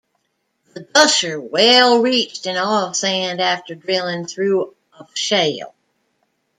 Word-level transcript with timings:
The 0.73 0.79
"gusher" 0.79 1.39
well 1.39 2.01
reached 2.01 2.47
an 2.47 2.57
oil 2.57 2.91
sand 2.95 3.39
after 3.39 3.75
drilling 3.75 4.25
through 4.25 4.75
of 4.93 5.11
shale. 5.15 5.75